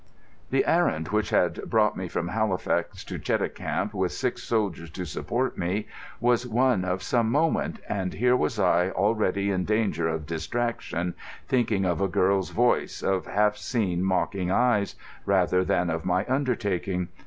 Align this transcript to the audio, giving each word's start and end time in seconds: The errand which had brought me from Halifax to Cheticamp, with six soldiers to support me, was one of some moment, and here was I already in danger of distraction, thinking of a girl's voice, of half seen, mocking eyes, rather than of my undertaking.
The 0.49 0.65
errand 0.65 1.09
which 1.09 1.29
had 1.29 1.61
brought 1.69 1.95
me 1.95 2.07
from 2.07 2.29
Halifax 2.29 3.03
to 3.03 3.19
Cheticamp, 3.19 3.93
with 3.93 4.11
six 4.11 4.41
soldiers 4.41 4.89
to 4.89 5.05
support 5.05 5.59
me, 5.59 5.85
was 6.19 6.47
one 6.47 6.83
of 6.83 7.03
some 7.03 7.29
moment, 7.29 7.77
and 7.87 8.15
here 8.15 8.35
was 8.35 8.57
I 8.59 8.89
already 8.89 9.51
in 9.51 9.63
danger 9.63 10.07
of 10.07 10.25
distraction, 10.25 11.13
thinking 11.47 11.85
of 11.85 12.01
a 12.01 12.07
girl's 12.07 12.49
voice, 12.49 13.03
of 13.03 13.27
half 13.27 13.57
seen, 13.57 14.03
mocking 14.03 14.49
eyes, 14.49 14.95
rather 15.27 15.63
than 15.63 15.91
of 15.91 16.03
my 16.03 16.25
undertaking. 16.27 17.09